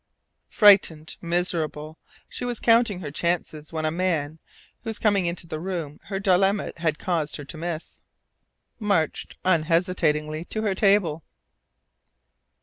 Frightened, 0.49 1.15
miserable, 1.21 1.99
she 2.27 2.43
was 2.43 2.59
counting 2.59 3.01
her 3.01 3.11
chances 3.11 3.71
when 3.71 3.85
a 3.85 3.91
man, 3.91 4.39
whose 4.83 4.97
coming 4.97 5.27
into 5.27 5.45
the 5.45 5.59
room 5.59 5.99
her 6.05 6.17
dilemma 6.19 6.71
had 6.77 6.97
caused 6.97 7.35
her 7.35 7.45
to 7.45 7.55
miss, 7.57 8.01
marched 8.79 9.37
unhesitatingly 9.45 10.43
to 10.45 10.63
her 10.63 10.73
table. 10.73 11.21